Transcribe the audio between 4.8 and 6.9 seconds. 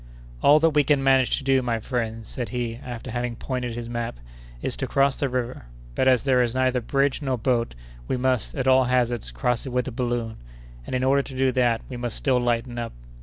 cross the river; but, as there is neither